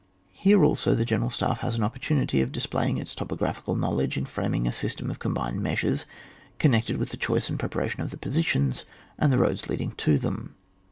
[0.33, 4.25] Here, also, the general staff has an opportunity of displaying its topographi cal knowledge in
[4.25, 6.07] iraming a system of combined measures,
[6.57, 8.87] connected with the choice and preparation of the positions
[9.19, 10.55] and the roads leading to them.